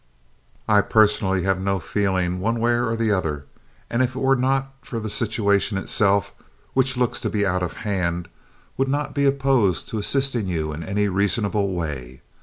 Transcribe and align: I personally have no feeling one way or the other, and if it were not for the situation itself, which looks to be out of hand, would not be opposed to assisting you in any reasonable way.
I 0.67 0.81
personally 0.81 1.43
have 1.43 1.61
no 1.61 1.77
feeling 1.77 2.39
one 2.39 2.59
way 2.59 2.71
or 2.71 2.95
the 2.95 3.11
other, 3.11 3.45
and 3.87 4.01
if 4.01 4.15
it 4.15 4.19
were 4.19 4.35
not 4.35 4.73
for 4.81 4.99
the 4.99 5.11
situation 5.11 5.77
itself, 5.77 6.33
which 6.73 6.97
looks 6.97 7.19
to 7.19 7.29
be 7.29 7.45
out 7.45 7.61
of 7.61 7.73
hand, 7.85 8.27
would 8.77 8.87
not 8.87 9.13
be 9.13 9.25
opposed 9.25 9.87
to 9.89 9.99
assisting 9.99 10.47
you 10.47 10.73
in 10.73 10.81
any 10.81 11.07
reasonable 11.07 11.73
way. 11.75 12.23